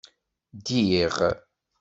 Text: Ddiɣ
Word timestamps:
Ddiɣ 0.57 1.15